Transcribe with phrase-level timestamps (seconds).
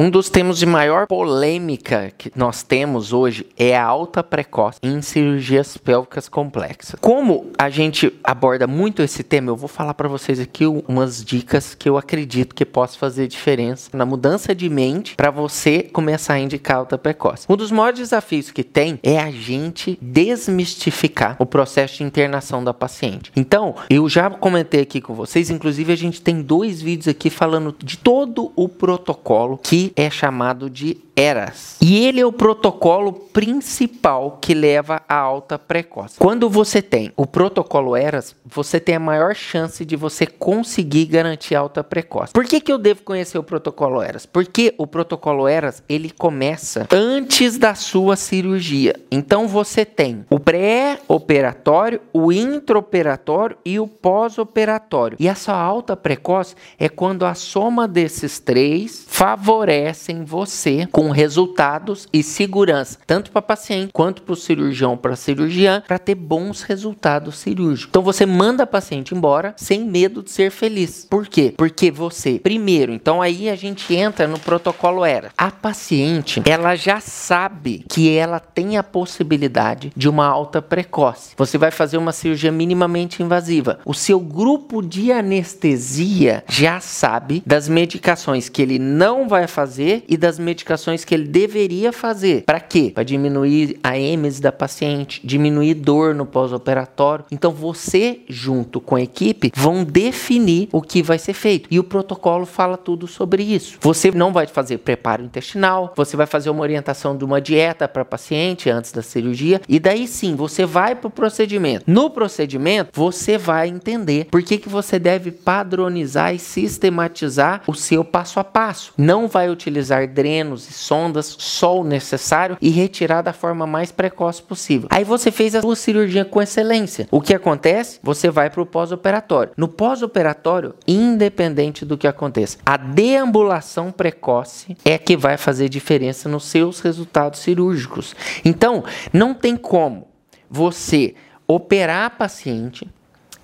[0.00, 5.02] Um dos temas de maior polêmica que nós temos hoje é a alta precoce em
[5.02, 6.98] cirurgias pélvicas complexas.
[6.98, 11.74] Como a gente aborda muito esse tema, eu vou falar para vocês aqui umas dicas
[11.74, 16.40] que eu acredito que possa fazer diferença na mudança de mente para você começar a
[16.40, 17.44] indicar alta precoce.
[17.46, 22.72] Um dos maiores desafios que tem é a gente desmistificar o processo de internação da
[22.72, 23.30] paciente.
[23.36, 27.76] Então, eu já comentei aqui com vocês, inclusive a gente tem dois vídeos aqui falando
[27.84, 31.76] de todo o protocolo que é chamado de ERAS.
[31.82, 36.18] E ele é o protocolo principal que leva à alta precoce.
[36.18, 41.54] Quando você tem o protocolo ERAS, você tem a maior chance de você conseguir garantir
[41.54, 42.32] alta precoce.
[42.32, 44.24] Por que, que eu devo conhecer o protocolo ERAS?
[44.24, 48.94] Porque o protocolo ERAS ele começa antes da sua cirurgia.
[49.10, 55.16] Então você tem o pré-operatório, o intraoperatório e o pós-operatório.
[55.20, 62.22] E essa alta precoce é quando a soma desses três favorecem você com resultados e
[62.22, 67.88] segurança, tanto para paciente quanto para o cirurgião, para cirurgiã, para ter bons resultados cirúrgicos.
[67.90, 71.06] Então você manda a paciente embora sem medo de ser feliz.
[71.08, 71.54] Por quê?
[71.56, 75.32] Porque você, primeiro, então aí a gente entra no protocolo ERA.
[75.36, 81.34] A paciente, ela já sabe que ela tem a possibilidade de uma alta precoce.
[81.36, 83.80] Você vai fazer uma cirurgia minimamente invasiva.
[83.84, 90.16] O seu grupo de anestesia já sabe das medicações que ele não vai fazer e
[90.16, 92.42] das medicações que ele deveria fazer.
[92.44, 92.90] Para quê?
[92.94, 97.24] Para diminuir a êmese da paciente, diminuir dor no pós-operatório.
[97.30, 101.68] Então você, junto com a equipe, vão definir o que vai ser feito.
[101.70, 103.78] E o protocolo fala tudo sobre isso.
[103.80, 108.04] Você não vai fazer preparo intestinal, você vai fazer uma orientação de uma dieta para
[108.04, 109.60] paciente antes da cirurgia.
[109.68, 111.84] E daí sim, você vai para o procedimento.
[111.86, 118.04] No procedimento, você vai entender por que, que você deve padronizar e sistematizar o seu
[118.04, 118.92] passo a passo.
[118.96, 124.88] Não vai utilizar drenos sondas, o necessário e retirar da forma mais precoce possível.
[124.90, 127.06] Aí você fez a sua cirurgia com excelência.
[127.10, 128.00] O que acontece?
[128.02, 129.52] Você vai para o pós-operatório.
[129.56, 136.44] No pós-operatório, independente do que aconteça, a deambulação precoce é que vai fazer diferença nos
[136.44, 138.14] seus resultados cirúrgicos.
[138.44, 140.08] Então, não tem como
[140.48, 141.14] você
[141.46, 142.88] operar a paciente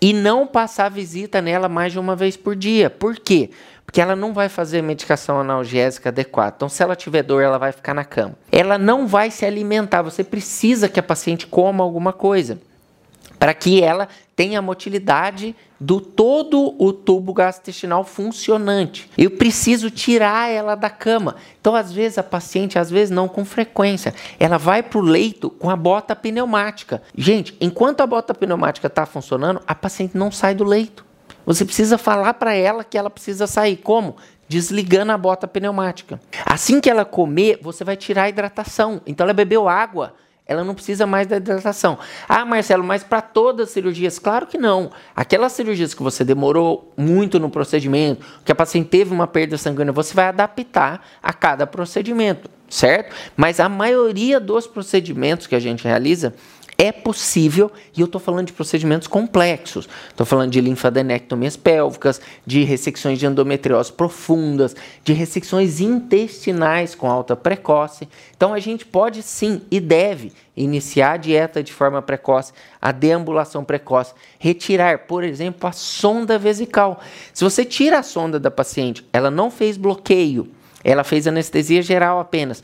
[0.00, 2.90] e não passar visita nela mais de uma vez por dia.
[2.90, 3.50] Por quê?
[3.86, 6.54] Porque ela não vai fazer medicação analgésica adequada.
[6.56, 8.34] Então, se ela tiver dor, ela vai ficar na cama.
[8.52, 10.02] Ela não vai se alimentar.
[10.02, 12.58] Você precisa que a paciente coma alguma coisa
[13.38, 19.10] para que ela tenha a motilidade do todo o tubo gastrointestinal funcionante.
[19.16, 21.36] Eu preciso tirar ela da cama.
[21.60, 25.50] Então, às vezes, a paciente, às vezes não com frequência, ela vai para o leito
[25.50, 27.02] com a bota pneumática.
[27.16, 31.04] Gente, enquanto a bota pneumática está funcionando, a paciente não sai do leito.
[31.46, 33.76] Você precisa falar para ela que ela precisa sair.
[33.76, 34.16] Como?
[34.48, 36.20] Desligando a bota pneumática.
[36.44, 39.00] Assim que ela comer, você vai tirar a hidratação.
[39.06, 40.14] Então ela bebeu água,
[40.46, 41.98] ela não precisa mais da hidratação.
[42.28, 44.18] Ah, Marcelo, mas para todas as cirurgias?
[44.18, 44.90] Claro que não.
[45.14, 49.92] Aquelas cirurgias que você demorou muito no procedimento, que a paciente teve uma perda sanguínea,
[49.92, 53.14] você vai adaptar a cada procedimento, certo?
[53.36, 56.32] Mas a maioria dos procedimentos que a gente realiza,
[56.78, 59.88] é possível, e eu estou falando de procedimentos complexos.
[60.08, 67.34] Estou falando de linfadenectomias pélvicas, de ressecções de endometriose profundas, de ressecções intestinais com alta
[67.34, 68.06] precoce.
[68.36, 73.64] Então a gente pode sim e deve iniciar a dieta de forma precoce, a deambulação
[73.64, 77.00] precoce, retirar, por exemplo, a sonda vesical.
[77.32, 80.48] Se você tira a sonda da paciente, ela não fez bloqueio,
[80.84, 82.62] ela fez anestesia geral apenas,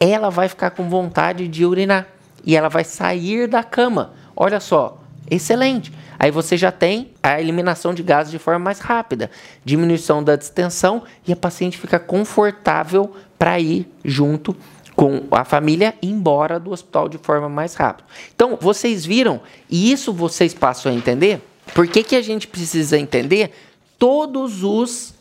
[0.00, 2.08] ela vai ficar com vontade de urinar
[2.44, 4.12] e ela vai sair da cama.
[4.36, 5.92] Olha só, excelente.
[6.18, 9.30] Aí você já tem a eliminação de gases de forma mais rápida,
[9.64, 14.56] diminuição da distensão e a paciente fica confortável para ir junto
[14.94, 18.08] com a família embora do hospital de forma mais rápida.
[18.34, 21.40] Então, vocês viram, e isso vocês passam a entender,
[21.74, 23.52] por que, que a gente precisa entender
[23.98, 25.14] todos os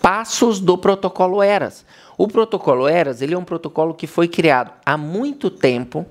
[0.00, 1.84] passos do protocolo ERAS.
[2.16, 6.06] O protocolo ERAS ele é um protocolo que foi criado há muito tempo,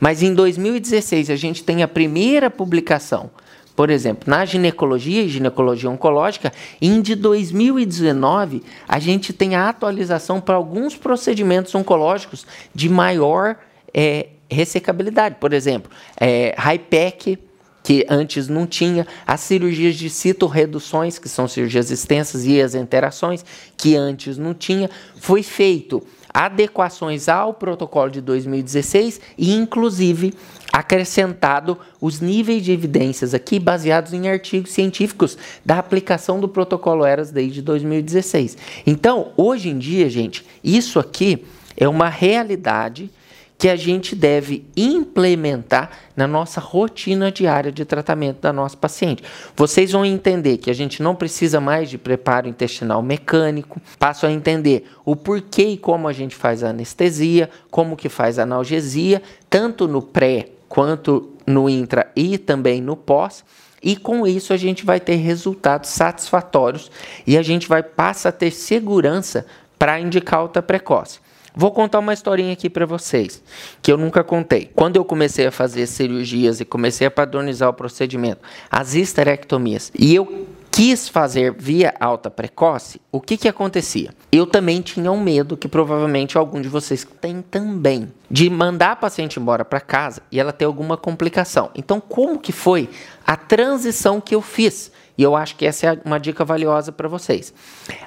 [0.00, 3.30] mas em 2016 a gente tem a primeira publicação,
[3.76, 6.50] por exemplo, na ginecologia e ginecologia oncológica,
[6.80, 13.56] em de 2019 a gente tem a atualização para alguns procedimentos oncológicos de maior
[13.92, 15.36] é, ressecabilidade.
[15.38, 17.38] Por exemplo, é, HIPEC,
[17.82, 23.44] que antes não tinha, as cirurgias de citorreduções, que são cirurgias extensas, e as interações,
[23.76, 24.90] que antes não tinha,
[25.20, 26.02] foi feito
[26.36, 30.34] adequações ao protocolo de 2016 e, inclusive,
[30.70, 37.30] acrescentado os níveis de evidências aqui baseados em artigos científicos da aplicação do protocolo ERAS
[37.30, 38.58] desde 2016.
[38.86, 41.42] Então, hoje em dia, gente, isso aqui
[41.74, 43.10] é uma realidade
[43.58, 49.22] que a gente deve implementar na nossa rotina diária de tratamento da nossa paciente.
[49.56, 54.32] Vocês vão entender que a gente não precisa mais de preparo intestinal mecânico, passo a
[54.32, 59.22] entender o porquê e como a gente faz a anestesia, como que faz a analgesia,
[59.48, 63.44] tanto no pré quanto no intra e também no pós.
[63.82, 66.90] E com isso a gente vai ter resultados satisfatórios
[67.26, 69.46] e a gente vai passar a ter segurança
[69.78, 71.20] para indicar alta precoce.
[71.58, 73.42] Vou contar uma historinha aqui para vocês,
[73.80, 74.70] que eu nunca contei.
[74.74, 80.14] Quando eu comecei a fazer cirurgias e comecei a padronizar o procedimento, as histerectomias, e
[80.14, 84.10] eu quis fazer via alta precoce, o que que acontecia?
[84.30, 88.96] Eu também tinha um medo, que provavelmente algum de vocês tem também, de mandar a
[88.96, 91.70] paciente embora para casa e ela ter alguma complicação.
[91.74, 92.90] Então, como que foi
[93.26, 94.92] a transição que eu fiz?
[95.16, 97.54] E eu acho que essa é uma dica valiosa para vocês.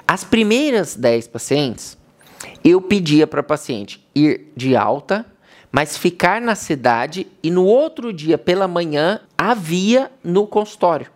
[0.06, 1.98] As primeiras 10 pacientes,
[2.64, 5.26] eu pedia para a paciente ir de alta,
[5.72, 11.06] mas ficar na cidade e no outro dia pela manhã havia no consultório.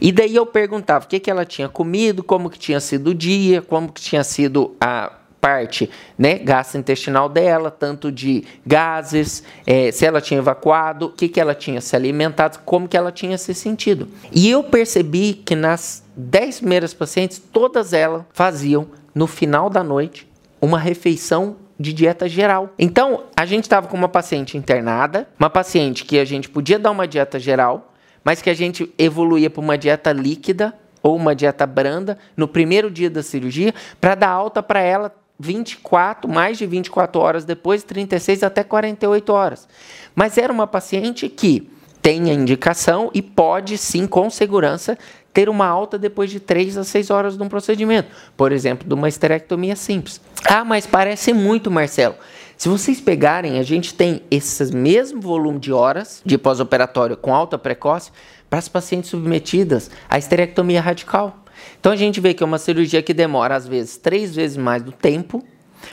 [0.00, 3.14] E daí eu perguntava o que, que ela tinha comido, como que tinha sido o
[3.14, 5.88] dia, como que tinha sido a parte
[6.18, 11.54] né, gastrointestinal dela, tanto de gases, é, se ela tinha evacuado, o que, que ela
[11.54, 14.08] tinha se alimentado, como que ela tinha se sentido.
[14.30, 20.30] E eu percebi que nas 10 primeiras pacientes, todas elas faziam no final da noite,
[20.60, 22.70] uma refeição de dieta geral.
[22.78, 26.90] Então, a gente estava com uma paciente internada, uma paciente que a gente podia dar
[26.90, 31.66] uma dieta geral, mas que a gente evoluía para uma dieta líquida ou uma dieta
[31.66, 37.18] branda no primeiro dia da cirurgia para dar alta para ela 24, mais de 24
[37.18, 39.66] horas depois, 36 até 48 horas.
[40.14, 41.70] Mas era uma paciente que
[42.02, 44.98] tem a indicação e pode sim, com segurança,
[45.32, 48.94] ter uma alta depois de 3 a 6 horas de um procedimento, por exemplo, de
[48.94, 50.20] uma esterectomia simples.
[50.44, 52.16] Ah, mas parece muito, Marcelo.
[52.56, 57.56] Se vocês pegarem, a gente tem esse mesmo volume de horas de pós-operatório com alta
[57.56, 58.10] precoce
[58.50, 61.44] para as pacientes submetidas à esterectomia radical.
[61.78, 64.82] Então a gente vê que é uma cirurgia que demora às vezes três vezes mais
[64.82, 65.42] do tempo,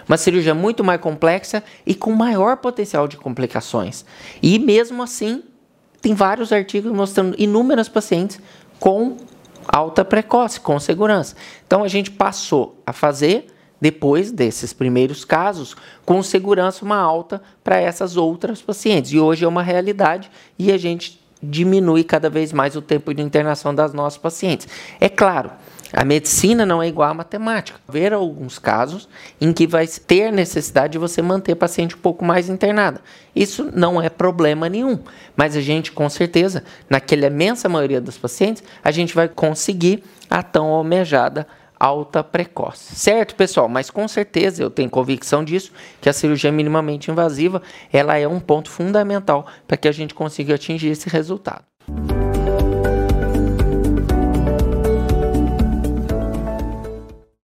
[0.08, 4.04] uma cirurgia muito mais complexa e com maior potencial de complicações.
[4.42, 5.44] E mesmo assim,
[6.02, 8.40] tem vários artigos mostrando inúmeras pacientes
[8.80, 9.18] com
[9.68, 11.36] alta precoce, com segurança.
[11.66, 13.48] Então a gente passou a fazer
[13.80, 19.12] depois desses primeiros casos, com segurança uma alta para essas outras pacientes.
[19.12, 23.22] E hoje é uma realidade e a gente diminui cada vez mais o tempo de
[23.22, 24.68] internação das nossas pacientes.
[25.00, 25.52] É claro,
[25.94, 27.80] a medicina não é igual à matemática.
[27.88, 29.08] Ver alguns casos
[29.40, 33.02] em que vai ter necessidade de você manter paciente um pouco mais internada.
[33.36, 35.00] Isso não é problema nenhum,
[35.36, 40.44] mas a gente com certeza, naquela imensa maioria dos pacientes, a gente vai conseguir a
[40.44, 41.48] tão almejada
[41.80, 42.96] alta precoce.
[42.96, 43.70] Certo, pessoal?
[43.70, 47.62] Mas com certeza eu tenho convicção disso, que a cirurgia minimamente invasiva,
[47.94, 51.64] ela é um ponto fundamental para que a gente consiga atingir esse resultado.